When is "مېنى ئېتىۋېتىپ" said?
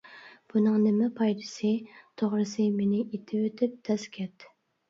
2.81-3.77